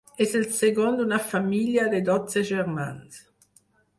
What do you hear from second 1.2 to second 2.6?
família de dotze